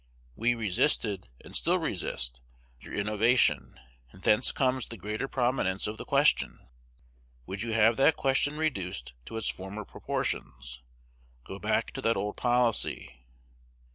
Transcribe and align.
We 0.35 0.55
resisted, 0.55 1.29
and 1.45 1.55
still 1.55 1.77
resist, 1.77 2.41
your 2.79 2.95
innovation; 2.95 3.79
and 4.09 4.23
thence 4.23 4.51
comes 4.51 4.87
the 4.87 4.97
greater 4.97 5.27
prominence 5.27 5.85
of 5.85 5.97
the 5.97 6.05
question. 6.05 6.57
Would 7.45 7.61
you 7.61 7.73
have 7.73 7.97
that 7.97 8.15
question 8.17 8.57
reduced 8.57 9.13
to 9.25 9.37
its 9.37 9.47
former 9.49 9.85
proportions? 9.85 10.81
Go 11.43 11.59
back 11.59 11.91
to 11.91 12.01
that 12.01 12.17
old 12.17 12.35
policy. 12.35 13.27